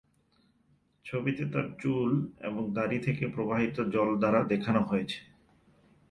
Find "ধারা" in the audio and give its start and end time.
4.19-4.41